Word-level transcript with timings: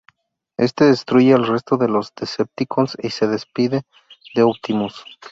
Este 0.57 0.85
destruye 0.85 1.31
al 1.35 1.45
resto 1.45 1.77
de 1.77 1.87
los 1.87 2.11
Decepticons 2.15 2.97
y 3.03 3.11
se 3.11 3.27
despide 3.27 3.83
de 4.33 4.41
Optimus. 4.41 5.05